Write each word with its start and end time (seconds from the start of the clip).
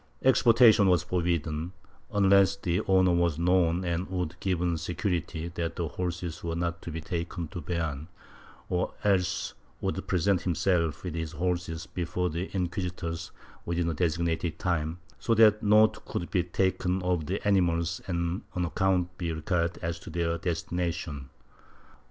Exportation 0.23 0.87
was 0.89 1.03
forbidden, 1.03 1.73
unless 2.11 2.55
the 2.55 2.81
owner 2.87 3.11
was 3.13 3.37
known 3.37 3.85
and 3.85 4.09
would 4.09 4.35
give 4.39 4.63
security 4.79 5.47
that 5.49 5.75
the 5.75 5.89
horses 5.89 6.43
were 6.43 6.55
not 6.55 6.81
to 6.81 6.89
be 6.89 6.99
taken 6.99 7.47
to 7.49 7.61
Beam, 7.61 8.07
or 8.67 8.95
else 9.03 9.53
would 9.79 10.07
present 10.07 10.41
himself 10.41 11.03
with 11.03 11.13
his 11.13 11.33
horses 11.33 11.85
before 11.85 12.31
the 12.31 12.47
inquisi 12.47 12.95
tors 12.95 13.29
within 13.63 13.89
a 13.89 13.93
designated 13.93 14.57
time, 14.57 14.97
so 15.19 15.35
that 15.35 15.61
note 15.61 16.03
could 16.05 16.31
be 16.31 16.41
taken 16.41 17.03
of 17.03 17.27
the 17.27 17.39
animals 17.47 18.01
and 18.07 18.41
an 18.55 18.65
account 18.65 19.15
be 19.19 19.31
required 19.31 19.77
as 19.83 19.99
to 19.99 20.09
their 20.09 20.35
destination. 20.39 21.29